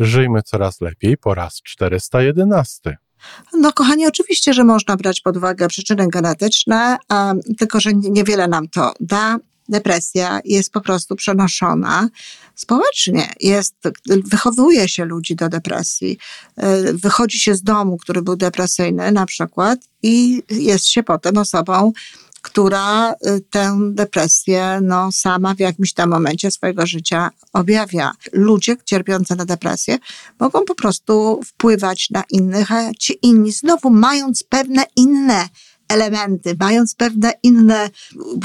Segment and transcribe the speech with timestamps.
[0.00, 2.96] Żyjmy coraz lepiej po raz 411.
[3.52, 8.68] No, kochani, oczywiście, że można brać pod uwagę przyczyny genetyczne, um, tylko że niewiele nam
[8.68, 9.38] to da.
[9.68, 12.08] Depresja jest po prostu przenoszona
[12.54, 13.32] społecznie.
[13.40, 13.74] Jest,
[14.06, 16.18] wychowuje się ludzi do depresji.
[16.56, 21.92] E, wychodzi się z domu, który był depresyjny na przykład i jest się potem osobą
[22.44, 28.12] która y, tę depresję no, sama w jakimś tam momencie swojego życia objawia.
[28.32, 29.98] Ludzie cierpiący na depresję
[30.40, 35.48] mogą po prostu wpływać na innych, a ci inni znowu mając pewne inne
[35.88, 37.90] elementy, mając pewne inne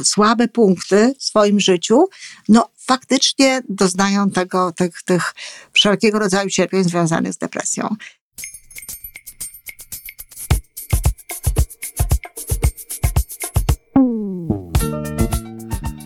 [0.04, 2.06] słabe punkty w swoim życiu,
[2.50, 5.34] no faktycznie doznają tego, tych, tych
[5.74, 7.96] wszelkiego rodzaju cierpień związanych z depresją.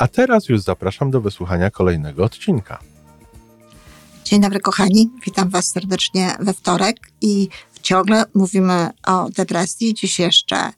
[0.00, 2.78] A teraz już zapraszam do wysłuchania kolejnego odcinka.
[4.24, 5.10] Dzień dobry, kochani.
[5.24, 7.48] Witam Was serdecznie we wtorek i
[7.82, 9.94] ciągle mówimy o depresji.
[9.94, 10.72] Dziś jeszcze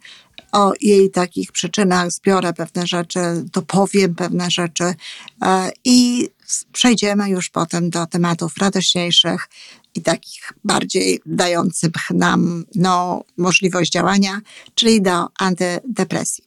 [0.53, 3.21] o jej takich przyczynach zbiorę pewne rzeczy,
[3.53, 4.95] dopowiem pewne rzeczy
[5.43, 6.29] e, i
[6.73, 9.49] przejdziemy już potem do tematów radośniejszych
[9.95, 14.41] i takich bardziej dających nam no, możliwość działania,
[14.75, 16.45] czyli do antydepresji.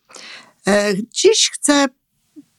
[0.67, 1.87] E, dziś chcę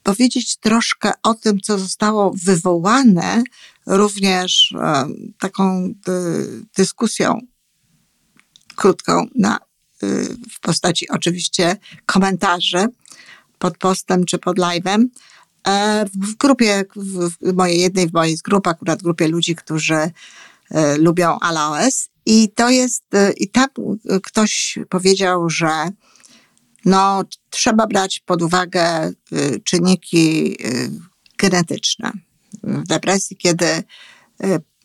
[0.07, 3.43] powiedzieć troszkę o tym, co zostało wywołane
[3.85, 5.07] również e,
[5.39, 6.11] taką e,
[6.75, 7.39] dyskusją
[8.75, 10.07] krótką na, e,
[10.51, 12.87] w postaci oczywiście komentarzy
[13.59, 15.05] pod postem czy pod live'em.
[16.13, 20.11] W grupie, w mojej jednej w mojej z grup, akurat grupie ludzi, którzy
[20.97, 22.09] lubią aloes.
[22.25, 23.03] I to jest,
[23.37, 23.67] i tam
[24.23, 25.89] ktoś powiedział, że
[26.85, 30.91] no, trzeba brać pod uwagę y, czynniki y,
[31.37, 32.11] genetyczne.
[32.63, 33.83] W depresji, kiedy y,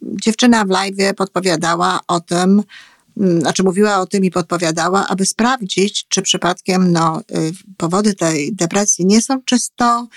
[0.03, 2.63] dziewczyna w live podpowiadała o tym,
[3.17, 7.21] mm, znaczy mówiła o tym i podpowiadała, aby sprawdzić, czy przypadkiem no,
[7.77, 10.09] powody tej depresji nie są czysto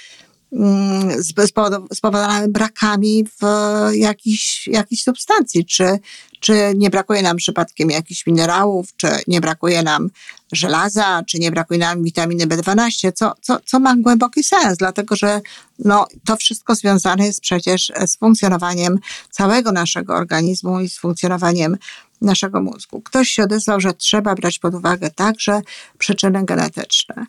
[1.94, 3.46] spowodowane brakami w
[3.94, 6.00] jakichś, jakichś substancji, czy,
[6.40, 10.10] czy nie brakuje nam przypadkiem jakichś minerałów, czy nie brakuje nam
[10.52, 15.42] żelaza, czy nie brakuje nam witaminy B12, co, co, co ma głęboki sens, dlatego że
[15.80, 19.00] no, to wszystko związane jest przecież z funkcjonowaniem
[19.32, 21.78] całego naszego organizmu i z funkcjonowaniem
[22.22, 23.02] naszego mózgu.
[23.02, 25.62] Ktoś się odezwał, że trzeba brać pod uwagę także
[25.98, 27.26] przyczyny genetyczne.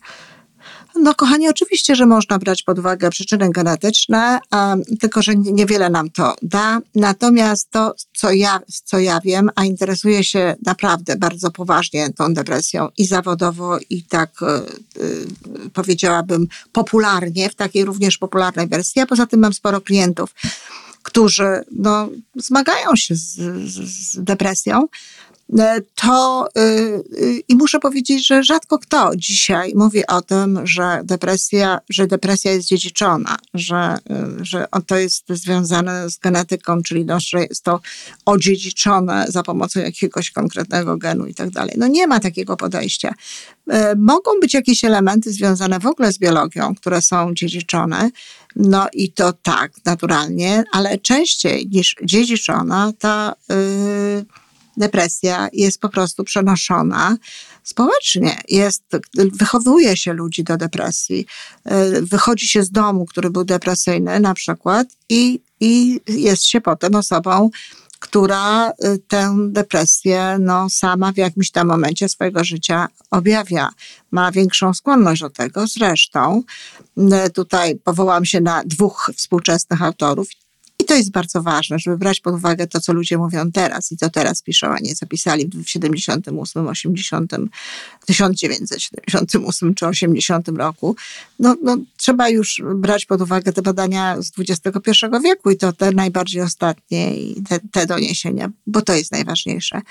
[1.01, 6.11] No, kochani, oczywiście, że można brać pod uwagę przyczyny genetyczne, um, tylko że niewiele nam
[6.11, 6.81] to da.
[6.95, 12.89] Natomiast to, co ja, co ja wiem, a interesuję się naprawdę bardzo poważnie tą depresją
[12.99, 19.03] i zawodowo, i tak y, powiedziałabym popularnie, w takiej również popularnej wersji.
[19.03, 20.35] A poza tym mam sporo klientów,
[21.03, 23.35] którzy no, zmagają się z,
[23.65, 24.89] z, z depresją
[25.95, 32.07] to yy, i muszę powiedzieć, że rzadko kto dzisiaj mówi o tym, że depresja, że
[32.07, 37.63] depresja jest dziedziczona, że, yy, że to jest związane z genetyką, czyli no, że jest
[37.63, 37.81] to
[38.25, 41.75] odziedziczone za pomocą jakiegoś konkretnego genu i tak dalej.
[41.79, 43.15] No nie ma takiego podejścia.
[43.67, 48.11] Yy, mogą być jakieś elementy związane w ogóle z biologią, które są dziedziczone,
[48.57, 53.35] no i to tak, naturalnie, ale częściej niż dziedziczona ta
[54.77, 57.17] depresja jest po prostu przenoszona
[57.63, 58.41] społecznie.
[58.49, 58.83] Jest,
[59.15, 61.27] wychowuje się ludzi do depresji.
[61.65, 66.95] E, wychodzi się z domu, który był depresyjny na przykład i, i jest się potem
[66.95, 67.51] osobą,
[67.99, 73.71] która e, tę depresję no, sama w jakimś tam momencie swojego życia objawia.
[74.11, 75.67] Ma większą skłonność do tego.
[75.67, 76.43] Zresztą
[77.13, 80.29] e, tutaj powołam się na dwóch współczesnych autorów
[80.87, 84.11] to jest bardzo ważne, żeby brać pod uwagę to, co ludzie mówią teraz i co
[84.11, 87.33] teraz piszą, a nie zapisali w 78, 80,
[88.07, 90.97] 1978 czy 80 roku.
[91.39, 94.91] No, no, trzeba już brać pod uwagę te badania z XXI
[95.25, 99.83] wieku i to te najbardziej ostatnie i te, te doniesienia, bo to jest najważniejsze.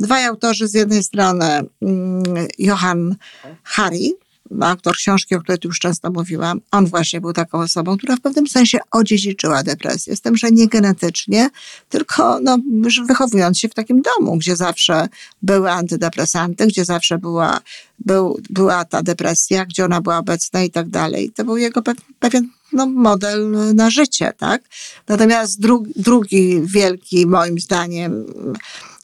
[0.00, 1.46] Dwaj autorzy z jednej strony,
[1.82, 2.22] mm,
[2.58, 3.16] Johan
[3.62, 4.14] Hari,
[4.60, 8.20] autor książki, o której tu już często mówiłam, on właśnie był taką osobą, która w
[8.20, 10.16] pewnym sensie odziedziczyła depresję.
[10.16, 11.50] Z tym, że nie genetycznie,
[11.88, 12.58] tylko no,
[13.06, 15.08] wychowując się w takim domu, gdzie zawsze
[15.42, 17.60] były antydepresanty, gdzie zawsze była,
[17.98, 21.32] był, była ta depresja, gdzie ona była obecna i tak dalej.
[21.34, 21.82] To był jego
[22.18, 24.62] pewien no, model na życie, tak?
[25.08, 28.26] Natomiast drugi, drugi wielki, moim zdaniem,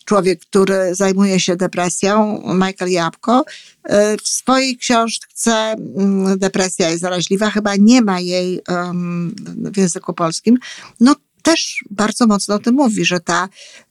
[0.08, 3.44] człowiek, który zajmuje się depresją, Michael Jabko,
[3.84, 8.60] e, w swojej książce mm, Depresja jest zaraźliwa, chyba nie ma jej
[9.54, 10.58] w języku polskim.
[11.00, 13.48] No też bardzo mocno o tym mówi, że ta,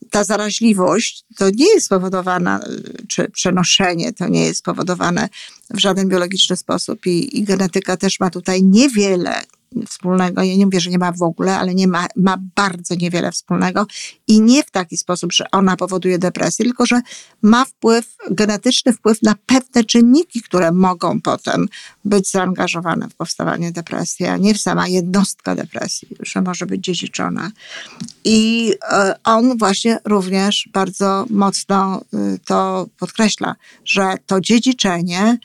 [0.09, 2.59] ta zaraźliwość to nie jest spowodowana,
[3.07, 5.29] czy przenoszenie to nie jest spowodowane
[5.69, 9.41] w żaden biologiczny sposób i, i genetyka też ma tutaj niewiele,
[9.87, 10.43] wspólnego.
[10.43, 13.87] Ja nie mówię, że nie ma w ogóle, ale nie ma, ma bardzo niewiele wspólnego
[14.27, 17.01] i nie w taki sposób, że ona powoduje depresję, tylko że
[17.41, 21.67] ma wpływ, genetyczny wpływ na pewne czynniki, które mogą potem
[22.05, 27.51] być zaangażowane w powstawanie depresji, a nie w sama jednostka depresji, że może być dziedziczona.
[28.23, 33.55] I e, on właśnie również bardzo mocno y, to podkreśla,
[33.85, 35.37] że to dziedziczenie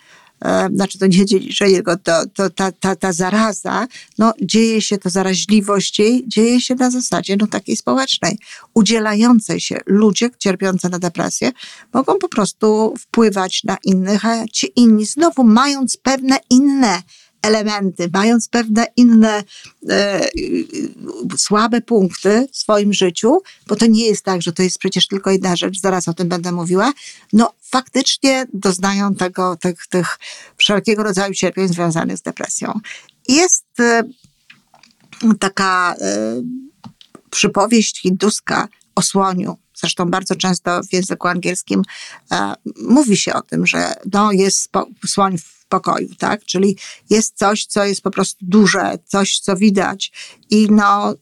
[0.75, 3.87] znaczy to nie dziedziczenie, to, to ta, ta, ta zaraza,
[4.19, 8.39] no dzieje się, to zaraźliwość jej dzieje się na zasadzie no takiej społecznej,
[8.75, 9.79] udzielającej się.
[9.87, 11.53] Ludzie cierpiący na depresję
[11.93, 17.03] mogą po prostu wpływać na innych, a ci inni znowu mając pewne inne
[17.43, 19.44] elementy, mając pewne inne
[19.89, 20.29] e,
[21.37, 25.31] słabe punkty w swoim życiu, bo to nie jest tak, że to jest przecież tylko
[25.31, 26.93] jedna rzecz, zaraz o tym będę mówiła,
[27.33, 30.19] no faktycznie doznają tego, tych, tych
[30.56, 32.81] wszelkiego rodzaju cierpień związanych z depresją.
[33.29, 34.03] Jest e,
[35.39, 36.43] taka e,
[37.31, 41.83] przypowieść hinduska o słoniu, Zresztą bardzo często w języku angielskim
[42.33, 44.69] e, mówi się o tym, że no, jest
[45.06, 46.45] słoń w pokoju, tak?
[46.45, 46.77] Czyli
[47.11, 50.13] jest coś, co jest po prostu duże, coś, co widać
[50.53, 51.17] i no, y,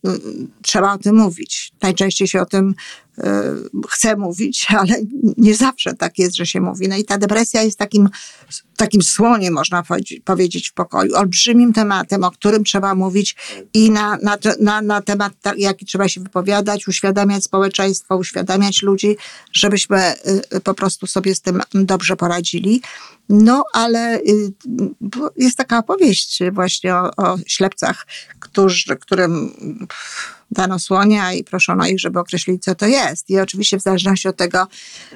[0.63, 1.73] trzeba o tym mówić.
[1.83, 2.75] Najczęściej się o tym
[3.19, 3.23] y,
[3.89, 4.95] chce mówić, ale
[5.37, 6.89] nie zawsze tak jest, że się mówi.
[6.89, 8.09] No i ta depresja jest takim,
[8.77, 9.83] takim słoniem, można
[10.25, 11.17] powiedzieć, w pokoju.
[11.17, 13.37] Olbrzymim tematem, o którym trzeba mówić
[13.75, 19.17] i na, na, na, na temat, jaki trzeba się wypowiadać, uświadamiać społeczeństwo, uświadamiać ludzi,
[19.53, 20.15] żebyśmy
[20.55, 22.83] y, po prostu sobie z tym dobrze poradzili.
[23.31, 24.21] No, ale
[25.37, 28.07] jest taka opowieść właśnie o, o ślepcach,
[28.41, 29.89] którzy, którym
[30.51, 33.31] dano słonia i proszono ich, żeby określić, co to jest.
[33.31, 34.67] I oczywiście w zależności od tego,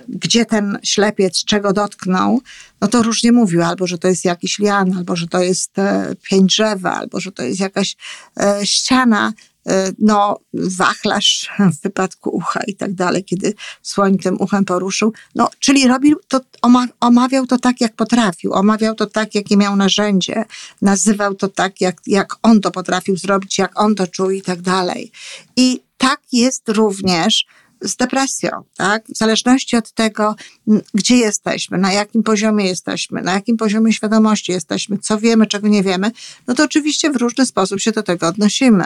[0.09, 2.41] gdzie ten ślepiec czego dotknął,
[2.81, 6.15] no to różnie mówił, albo że to jest jakiś lian, albo że to jest e,
[6.23, 7.97] pień drzewa, albo że to jest jakaś
[8.41, 9.33] e, ściana.
[9.69, 15.13] E, no, wachlarz w wypadku ucha i tak dalej, kiedy słoń tym uchem poruszył.
[15.35, 16.41] No, czyli robił to,
[17.01, 20.45] omawiał to tak, jak potrafił, omawiał to tak, jakie miał narzędzie,
[20.83, 24.61] nazywał to tak, jak, jak on to potrafił zrobić, jak on to czuł i tak
[24.61, 25.13] dalej.
[25.57, 27.47] I tak jest również
[27.81, 29.05] z depresją, tak?
[29.09, 30.37] W zależności od tego,
[30.95, 35.83] gdzie jesteśmy, na jakim poziomie jesteśmy, na jakim poziomie świadomości jesteśmy, co wiemy, czego nie
[35.83, 36.11] wiemy,
[36.47, 38.85] no to oczywiście w różny sposób się do tego odnosimy.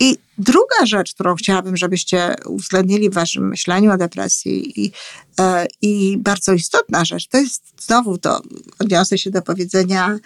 [0.00, 4.92] I druga rzecz, którą chciałabym, żebyście uwzględnili w waszym myśleniu o depresji i,
[5.40, 8.42] e, i bardzo istotna rzecz, to jest znowu to,
[8.78, 10.18] odniosę się do powiedzenia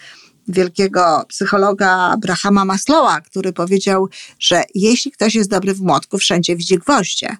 [0.48, 4.08] wielkiego psychologa Abrahama Maslowa, który powiedział,
[4.38, 7.36] że jeśli ktoś jest dobry w młotku, wszędzie widzi gwoździe.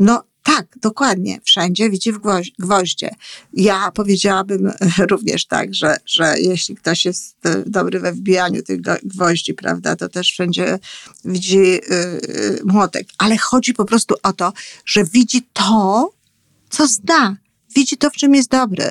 [0.00, 1.40] No tak, dokładnie.
[1.44, 2.12] Wszędzie widzi
[2.58, 3.10] gwoździe.
[3.52, 4.72] Ja powiedziałabym
[5.10, 10.08] również tak, że, że jeśli ktoś jest e, dobry we wbijaniu tych gwoździ, prawda, to
[10.08, 10.78] też wszędzie
[11.24, 13.08] widzi y, y, młotek.
[13.18, 14.52] Ale chodzi po prostu o to,
[14.84, 16.10] że widzi to,
[16.70, 17.36] co zda.
[17.76, 18.90] Widzi to, w czym jest dobry.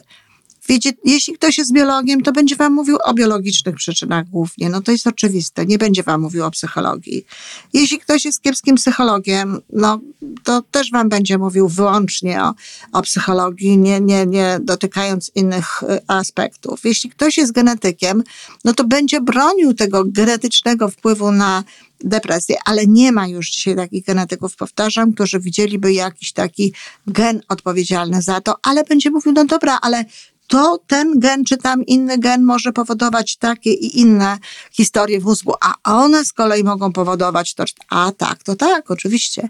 [0.69, 4.69] Wiecie, jeśli ktoś jest biologiem, to będzie wam mówił o biologicznych przyczynach głównie.
[4.69, 5.65] No to jest oczywiste.
[5.65, 7.25] Nie będzie wam mówił o psychologii.
[7.73, 9.99] Jeśli ktoś jest kiepskim psychologiem, no
[10.43, 12.53] to też wam będzie mówił wyłącznie o,
[12.91, 16.79] o psychologii, nie, nie, nie dotykając innych y, aspektów.
[16.83, 18.23] Jeśli ktoś jest genetykiem,
[18.65, 21.63] no to będzie bronił tego genetycznego wpływu na
[22.03, 26.73] depresję, ale nie ma już dzisiaj takich genetyków, powtarzam, którzy widzieliby jakiś taki
[27.07, 30.05] gen odpowiedzialny za to, ale będzie mówił, no dobra, ale
[30.49, 34.37] to ten gen czy tam inny gen może powodować takie i inne
[34.71, 39.49] historie w mózgu, a one z kolei mogą powodować to, a tak, to tak, oczywiście.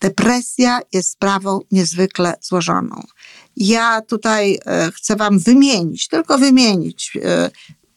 [0.00, 3.02] Depresja jest sprawą niezwykle złożoną.
[3.56, 7.50] Ja tutaj e, chcę Wam wymienić, tylko wymienić e,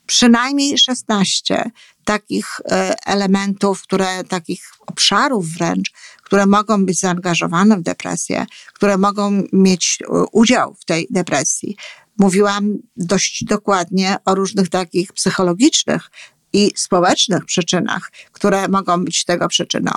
[0.06, 1.72] przynajmniej 16
[2.04, 5.92] takich e, elementów, które, takich obszarów wręcz,
[6.24, 10.00] które mogą być zaangażowane w depresję, które mogą mieć
[10.32, 11.78] udział w tej depresji.
[12.20, 16.10] Mówiłam dość dokładnie o różnych takich psychologicznych
[16.54, 19.92] i społecznych przyczynach, które mogą być tego przyczyną,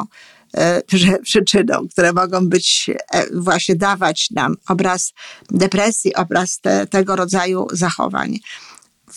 [0.55, 0.83] e,
[1.23, 5.13] przyczyną, które mogą być e, właśnie dawać nam obraz
[5.51, 8.39] depresji, obraz te, tego rodzaju zachowań.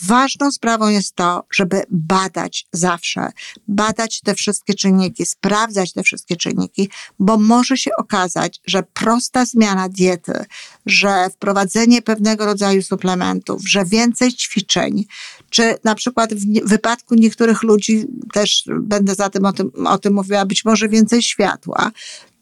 [0.03, 3.31] Ważną sprawą jest to, żeby badać zawsze,
[3.67, 9.89] badać te wszystkie czynniki, sprawdzać te wszystkie czynniki, bo może się okazać, że prosta zmiana
[9.89, 10.45] diety,
[10.85, 15.05] że wprowadzenie pewnego rodzaju suplementów, że więcej ćwiczeń,
[15.49, 20.13] czy na przykład w wypadku niektórych ludzi, też będę za tym o tym, o tym
[20.13, 21.91] mówiła, być może więcej światła,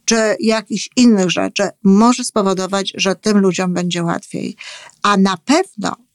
[0.06, 4.56] czy jakichś innych rzeczy, może spowodować, że tym ludziom będzie łatwiej.
[5.04, 6.07] A na pewno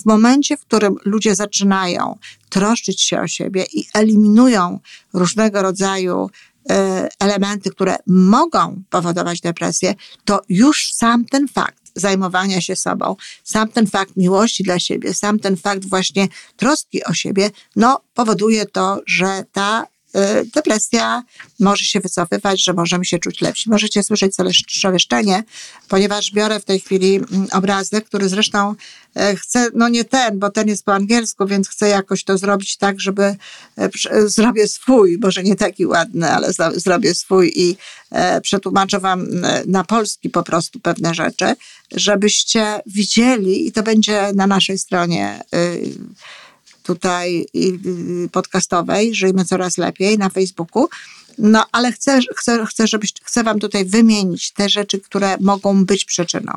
[0.00, 2.18] w, momencie, w którym ludzie zaczynają
[2.48, 4.80] troszczyć się o siebie i eliminują
[5.12, 6.30] różnego rodzaju
[6.70, 9.94] e, elementy, które mogą powodować depresję,
[10.24, 15.38] to już sam ten fakt zajmowania się sobą, sam ten fakt miłości dla siebie, sam
[15.38, 19.86] ten fakt właśnie troski o siebie, no powoduje to, że ta
[20.54, 21.22] depresja
[21.60, 23.70] może się wycofywać, że możemy się czuć lepsi.
[23.70, 24.34] Możecie słyszeć
[24.68, 25.44] szeleszczenie,
[25.88, 28.74] ponieważ biorę w tej chwili mm, obrazek, który zresztą
[29.16, 32.76] e, chcę, no nie ten, bo ten jest po angielsku, więc chcę jakoś to zrobić
[32.76, 33.36] tak, żeby e,
[34.10, 37.76] e, zrobię swój, może nie taki ładny, ale zrobię swój i
[38.42, 39.26] przetłumaczę wam
[39.66, 41.54] na polski po prostu pewne rzeczy,
[41.92, 45.90] żebyście widzieli i to będzie na naszej stronie y,
[46.84, 47.46] tutaj
[48.32, 50.88] podcastowej, Żyjmy Coraz Lepiej na Facebooku.
[51.38, 56.04] No, ale chcę, chcę, chcę, żebyś, chcę Wam tutaj wymienić te rzeczy, które mogą być
[56.04, 56.52] przyczyną.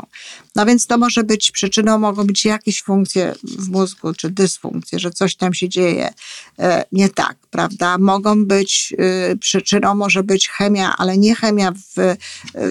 [0.56, 5.12] No więc to może być przyczyną, mogą być jakieś funkcje w mózgu, czy dysfunkcje, że
[5.12, 6.14] coś tam się dzieje
[6.60, 7.98] e, nie tak, prawda?
[7.98, 12.16] Mogą być e, przyczyną, może być chemia, ale nie chemia w,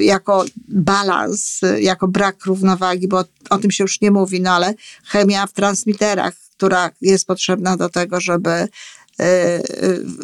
[0.00, 5.46] jako balans, jako brak równowagi, bo o, tym się już nie mówi, no ale chemia
[5.46, 9.05] w transmiterach, która jest potrzebna do tego, żeby Y, y,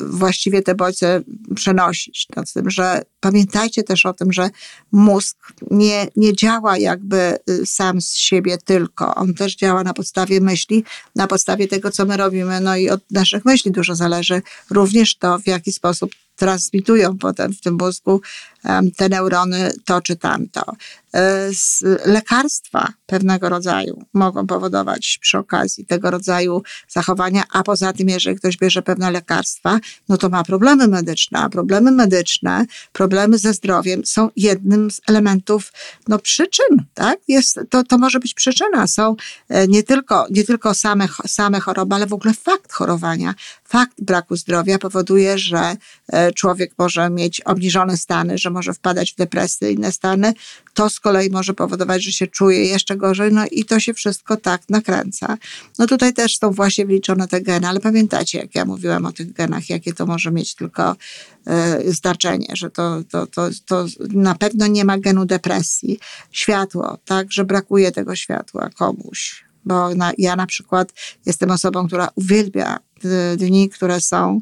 [0.07, 1.23] właściwie te bodźce
[1.55, 2.27] przenosić.
[2.37, 4.51] No, z tym, że pamiętajcie też o tym, że
[4.93, 5.37] mózg
[5.71, 9.15] nie, nie działa jakby y, sam z siebie tylko.
[9.15, 10.85] On też działa na podstawie myśli,
[11.17, 12.61] na podstawie tego, co my robimy.
[12.61, 14.43] No i od naszych myśli dużo zależy.
[14.71, 18.21] Również to, w jaki sposób transmitują potem w tym mózgu
[18.97, 20.63] te neurony to czy tamto.
[21.15, 21.51] E,
[22.07, 28.57] lekarstwa pewnego rodzaju mogą powodować przy okazji tego rodzaju zachowania, a poza tym, jeżeli ktoś
[28.57, 34.29] bierze pewne lekarstwa, no to ma problemy medyczne, a problemy medyczne, problemy ze zdrowiem są
[34.37, 35.73] jednym z elementów
[36.09, 37.19] no, przyczyn, tak?
[37.29, 38.87] Jest, to, to może być przyczyna.
[38.87, 39.17] Są
[39.49, 44.37] e, nie tylko, nie tylko same, same choroby, ale w ogóle fakt chorowania, fakt braku
[44.37, 45.77] zdrowia powoduje, że
[46.09, 50.33] e, człowiek może mieć obniżone stany, że może wpadać w depresyjne stany.
[50.75, 54.37] To z kolei może powodować, że się czuje jeszcze gorzej, no i to się wszystko
[54.37, 55.39] tak nakręca.
[55.79, 59.33] No tutaj też są właśnie wliczone te geny, ale pamiętacie, jak ja mówiłam o tych
[59.33, 60.97] genach, jakie to może mieć tylko
[61.87, 65.99] y, znaczenie, że to, to, to, to na pewno nie ma genu depresji.
[66.31, 69.45] Światło, tak, że brakuje tego światła komuś.
[69.65, 70.93] Bo na, ja na przykład
[71.27, 72.79] jestem osobą, która uwielbia
[73.37, 74.41] dni, które są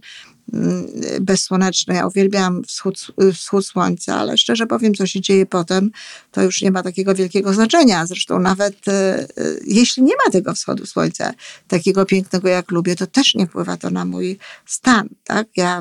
[1.21, 1.95] bezsłoneczne.
[1.95, 5.91] Ja uwielbiam wschód, wschód słońca, ale szczerze powiem, co się dzieje potem,
[6.31, 8.07] to już nie ma takiego wielkiego znaczenia.
[8.07, 9.27] Zresztą nawet e, e,
[9.65, 11.35] jeśli nie ma tego wschodu słońca,
[11.69, 15.09] takiego pięknego jak lubię, to też nie wpływa to na mój stan.
[15.25, 15.49] Tak?
[15.57, 15.81] Ja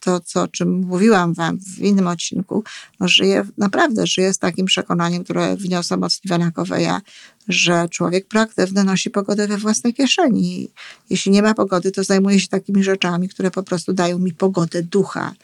[0.00, 2.64] to, co, o czym mówiłam wam w innym odcinku,
[3.00, 7.00] no żyję, naprawdę żyję z takim przekonaniem, które wniosłam od Stevena Coveya,
[7.48, 10.68] że człowiek proaktywny nosi pogodę we własnej kieszeni.
[11.10, 14.82] Jeśli nie ma pogody, to zajmuje się takimi rzeczami, które po prostu dają mi pogodę
[14.82, 15.34] ducha.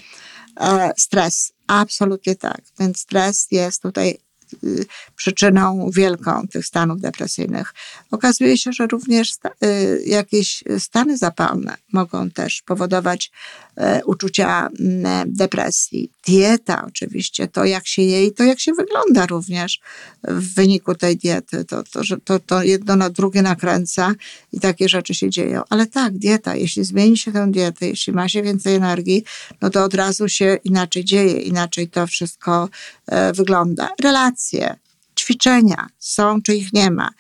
[0.61, 2.61] E, stres, absolutnie tak.
[2.81, 4.19] Więc stres jest tutaj
[5.17, 7.75] przyczyną wielką tych stanów depresyjnych.
[8.11, 9.33] Okazuje się, że również
[9.65, 13.31] y, jakieś stany zapalne mogą też powodować
[13.79, 16.11] y, uczucia mm, depresji.
[16.27, 19.81] Dieta oczywiście, to jak się je i to jak się wygląda również
[20.25, 21.65] w wyniku tej diety.
[21.65, 24.15] To, to, to, to jedno na drugie nakręca
[24.53, 25.63] i takie rzeczy się dzieją.
[25.71, 29.25] Ale tak, dieta, jeśli zmieni się tę dietę, jeśli ma się więcej energii,
[29.61, 32.69] no to od razu się inaczej dzieje, inaczej to wszystko
[33.07, 33.89] e, wygląda.
[34.01, 34.42] Relacje,
[35.17, 37.11] ćwiczenia są, czy ich nie ma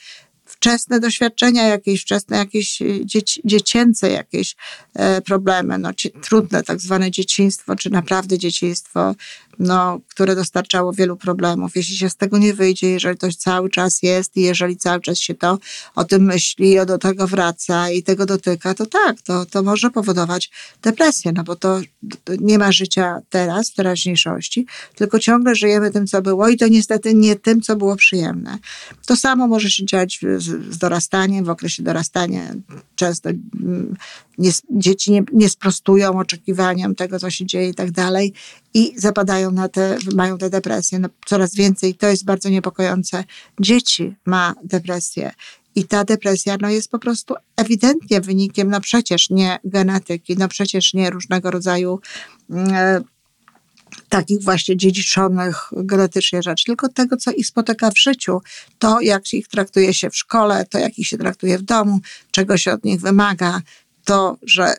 [0.63, 4.57] wczesne doświadczenia jakieś, wczesne jakieś e, dzieci, dziecięce jakieś
[4.95, 5.91] e, problemy, no,
[6.23, 9.15] trudne tak zwane dzieciństwo, czy naprawdę dzieciństwo
[9.59, 11.77] no, które dostarczało wielu problemów.
[11.77, 15.19] Jeśli się z tego nie wyjdzie, jeżeli to cały czas jest i jeżeli cały czas
[15.19, 15.59] się to
[15.95, 19.91] o tym myśli, o do tego wraca i tego dotyka, to tak, to, to może
[19.91, 20.51] powodować
[20.83, 21.81] depresję, no bo to,
[22.25, 26.69] to nie ma życia teraz, w teraźniejszości, tylko ciągle żyjemy tym, co było i to
[26.69, 28.59] niestety nie tym, co było przyjemne.
[29.07, 32.55] To samo może się dziać z, z dorastaniem, w okresie dorastania
[32.95, 33.97] często mm,
[34.39, 38.33] nie, dzieci nie, nie sprostują oczekiwaniom tego, co się dzieje i tak dalej
[38.75, 40.99] i zapadają na te, mają te depresje.
[40.99, 43.25] No, coraz więcej, to jest bardzo niepokojące,
[43.61, 45.33] dzieci ma depresję.
[45.75, 50.95] I ta depresja no, jest po prostu ewidentnie wynikiem, no przecież nie genetyki, no przecież
[50.95, 52.01] nie różnego rodzaju
[52.51, 53.03] e,
[54.09, 58.41] takich właśnie dziedziczonych genetycznie rzeczy, tylko tego, co ich spotyka w życiu.
[58.79, 62.01] To, jak ich traktuje się w szkole, to, jak ich się traktuje w domu,
[62.31, 63.61] czego się od nich wymaga,
[64.05, 64.75] to, że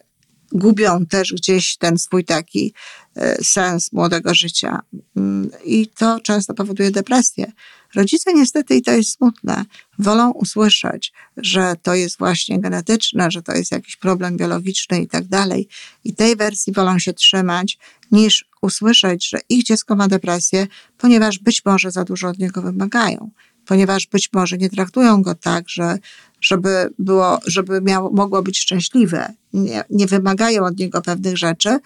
[0.53, 2.73] gubią też gdzieś ten swój taki
[3.15, 4.81] e, sens młodego życia.
[5.15, 7.51] Mm, I to często powoduje depresję.
[7.95, 9.65] Rodzice niestety, i to jest smutne,
[9.99, 15.27] wolą usłyszeć, że to jest właśnie genetyczne, że to jest jakiś problem biologiczny i tak
[15.27, 15.67] dalej.
[16.03, 17.77] I tej wersji wolą się trzymać,
[18.11, 20.67] niż usłyszeć, że ich dziecko ma depresję,
[20.97, 23.31] ponieważ być może za dużo od niego wymagają
[23.65, 25.97] ponieważ być może nie traktują go tak, że
[26.43, 29.33] żeby, było, żeby miało, mogło być szczęśliwe.
[29.53, 31.79] Nie, nie wymagają od niego pewnych rzeczy,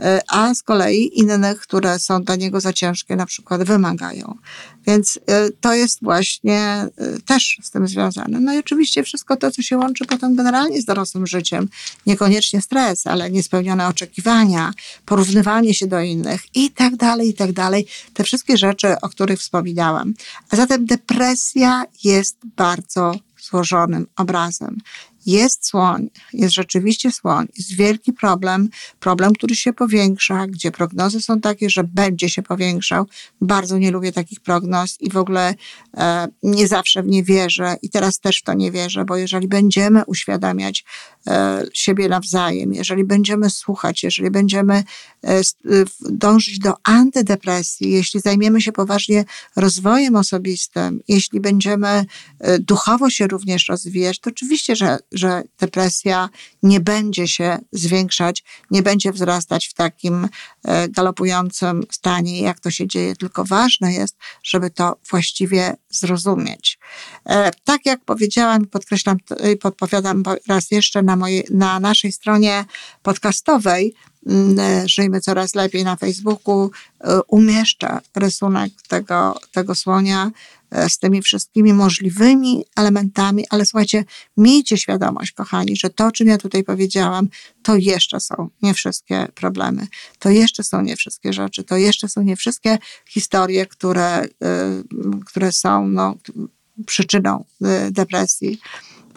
[0.00, 4.34] e, a z kolei innych, które są dla niego za ciężkie, na przykład wymagają.
[4.86, 6.90] Więc e, to jest właśnie e,
[7.26, 8.40] też z tym związane.
[8.40, 11.68] No i oczywiście wszystko to, co się łączy potem generalnie z dorosłym życiem,
[12.06, 14.72] niekoniecznie stres, ale niespełnione oczekiwania,
[15.06, 17.86] porównywanie się do innych i tak dalej, i tak dalej.
[18.14, 20.14] Te wszystkie rzeczy, o których wspominałam.
[20.50, 24.78] A zatem depresja jest bardzo złożonym obrazem.
[25.26, 28.68] Jest słoń, jest rzeczywiście słoń, jest wielki problem,
[29.00, 33.06] problem, który się powiększa, gdzie prognozy są takie, że będzie się powiększał.
[33.40, 35.54] Bardzo nie lubię takich prognoz i w ogóle
[35.96, 39.48] e, nie zawsze w nie wierzę i teraz też w to nie wierzę, bo jeżeli
[39.48, 40.84] będziemy uświadamiać
[41.26, 44.84] e, siebie nawzajem, jeżeli będziemy słuchać, jeżeli będziemy
[45.24, 45.40] e,
[46.00, 49.24] dążyć do antydepresji, jeśli zajmiemy się poważnie
[49.56, 51.88] rozwojem osobistym, jeśli będziemy
[52.40, 56.28] e, duchowo się również rozwijać, to oczywiście, że że depresja
[56.62, 60.28] nie będzie się zwiększać, nie będzie wzrastać w takim
[60.64, 66.78] e, galopującym stanie, jak to się dzieje, tylko ważne jest, żeby to właściwie zrozumieć.
[67.26, 69.16] E, tak jak powiedziałam, podkreślam
[69.52, 72.64] i podpowiadam raz jeszcze na, mojej, na naszej stronie
[73.02, 73.94] podcastowej,
[74.26, 76.70] mm, e, Żyjmy Coraz Lepiej na Facebooku,
[77.28, 80.30] umieszczę rysunek tego, tego słonia
[80.88, 84.04] z tymi wszystkimi możliwymi elementami, ale słuchajcie,
[84.36, 87.28] miejcie świadomość, kochani, że to, o czym ja tutaj powiedziałam,
[87.62, 89.86] to jeszcze są nie wszystkie problemy,
[90.18, 94.28] to jeszcze są nie wszystkie rzeczy, to jeszcze są nie wszystkie historie, które, e,
[95.26, 96.14] które są no,
[96.86, 98.60] przyczyną e, depresji.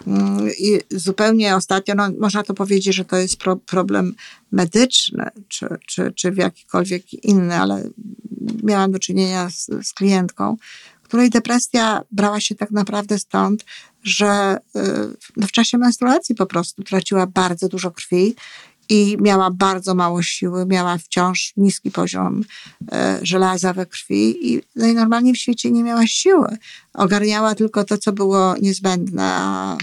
[0.06, 4.14] Mm, I zupełnie ostatnio, no, można to powiedzieć, że to jest pro, problem
[4.52, 7.90] medyczny, czy, czy, czy w jakikolwiek inny, ale
[8.62, 10.56] miałam do czynienia z, z klientką,
[11.08, 13.64] której depresja brała się tak naprawdę stąd,
[14.02, 14.80] że y,
[15.36, 18.34] no w czasie menstruacji po prostu traciła bardzo dużo krwi
[18.88, 22.44] i miała bardzo mało siły, miała wciąż niski poziom
[22.92, 26.56] e, żelaza we krwi i najnormalniej w świecie nie miała siły.
[26.94, 29.76] Ogarniała tylko to, co było niezbędne, a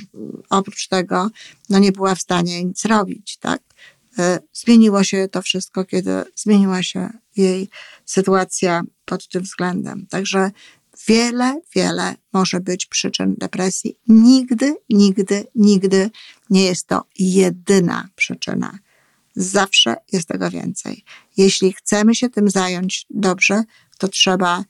[0.50, 1.30] oprócz tego
[1.70, 3.38] no nie była w stanie nic robić.
[3.38, 3.62] Tak?
[4.20, 7.70] E, zmieniło się to wszystko, kiedy zmieniła się jej
[8.06, 10.06] sytuacja pod tym względem.
[10.10, 10.52] Także
[11.08, 14.00] Wiele, wiele może być przyczyn depresji.
[14.08, 16.12] Nigdy, nigdy, nigdy
[16.50, 18.80] nie jest to jedyna przyczyna.
[19.36, 21.04] Zawsze jest tego więcej.
[21.38, 23.64] Jeśli chcemy się tym zająć dobrze,
[23.98, 24.64] to trzeba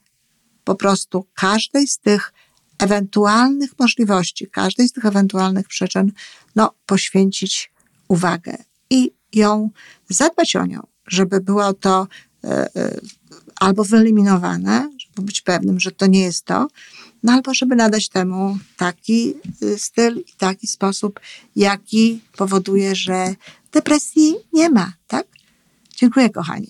[0.64, 2.32] po prostu każdej z tych
[2.78, 6.12] ewentualnych możliwości, każdej z tych ewentualnych przyczyn,
[6.56, 7.72] no, poświęcić
[8.08, 8.56] uwagę
[8.90, 9.70] i ją,
[10.08, 12.06] zadbać o nią, żeby było to
[12.44, 13.00] e, e,
[13.60, 14.90] albo wyeliminowane,
[15.22, 16.68] być pewnym, że to nie jest to,
[17.22, 21.20] no albo żeby nadać temu taki y, styl i taki sposób,
[21.56, 23.34] jaki powoduje, że
[23.72, 25.26] depresji nie ma, tak?
[25.96, 26.68] Dziękuję, kochani.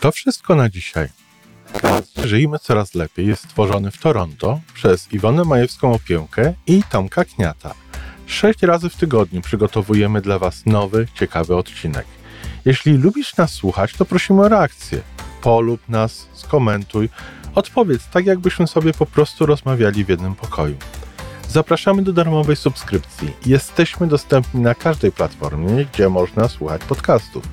[0.00, 1.08] To wszystko na dzisiaj.
[2.24, 7.74] Żyjmy coraz lepiej jest stworzony w Toronto przez Iwonę Majewską Opiełkę i Tomka Kniata.
[8.26, 12.06] Sześć razy w tygodniu przygotowujemy dla Was nowy, ciekawy odcinek.
[12.64, 15.00] Jeśli lubisz nas słuchać, to prosimy o reakcję.
[15.42, 17.08] Polub nas, skomentuj,
[17.54, 20.76] odpowiedz tak, jakbyśmy sobie po prostu rozmawiali w jednym pokoju.
[21.48, 23.32] Zapraszamy do darmowej subskrypcji.
[23.46, 27.44] Jesteśmy dostępni na każdej platformie, gdzie można słuchać podcastów.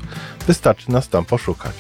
[0.48, 1.76] Wystarczy nas tam poszukać.